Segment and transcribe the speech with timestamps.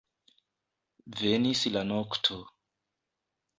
[1.19, 2.41] Venis la nokto.